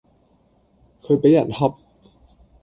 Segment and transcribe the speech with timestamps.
[1.03, 1.75] 佢畀人恰